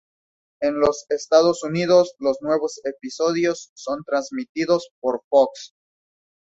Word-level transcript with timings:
En 0.63 0.79
los 0.79 1.05
Estados 1.09 1.63
Unidos, 1.63 2.15
los 2.17 2.41
nuevos 2.41 2.81
episodios 2.85 3.69
son 3.75 4.03
transmitidos 4.03 4.89
por 4.99 5.21
Fox. 5.29 5.75